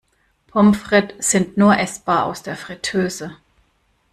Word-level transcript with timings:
Pommes 0.47 0.75
frites 0.75 1.29
sind 1.29 1.57
nur 1.57 1.77
essbar 1.77 2.25
aus 2.25 2.41
der 2.41 2.55
Friteuse. 2.57 3.37